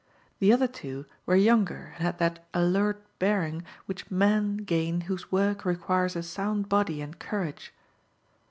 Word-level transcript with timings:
The 0.39 0.51
other 0.51 0.67
two 0.67 1.05
were 1.27 1.35
younger 1.35 1.93
and 1.97 2.03
had 2.03 2.17
that 2.17 2.43
alert 2.55 3.05
bearing 3.19 3.63
which 3.85 4.09
men 4.09 4.57
gain 4.57 5.01
whose 5.01 5.31
work 5.31 5.63
requires 5.63 6.15
a 6.15 6.23
sound 6.23 6.67
body 6.67 7.03
and 7.03 7.19
courage. 7.19 7.71